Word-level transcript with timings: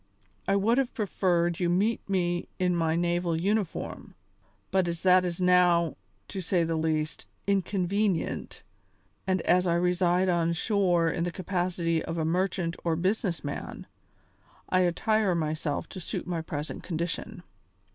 I 0.47 0.55
would 0.55 0.79
have 0.79 0.95
preferred 0.95 1.59
you 1.59 1.67
to 1.67 1.73
meet 1.75 2.09
me 2.09 2.47
in 2.57 2.75
my 2.75 2.95
naval 2.95 3.39
uniform, 3.39 4.15
but 4.71 4.87
as 4.87 5.03
that 5.03 5.23
is 5.23 5.39
now, 5.39 5.95
to 6.29 6.41
say 6.41 6.63
the 6.63 6.75
least, 6.75 7.27
inconvenient, 7.45 8.63
and 9.27 9.41
as 9.43 9.67
I 9.67 9.75
reside 9.75 10.27
on 10.27 10.53
shore 10.53 11.11
in 11.11 11.23
the 11.23 11.31
capacity 11.31 12.03
of 12.03 12.17
a 12.17 12.25
merchant 12.25 12.75
or 12.83 12.95
business 12.95 13.43
man, 13.43 13.85
I 14.69 14.79
attire 14.79 15.35
myself 15.35 15.87
to 15.89 15.99
suit 15.99 16.25
my 16.25 16.41
present 16.41 16.81
condition. 16.81 17.43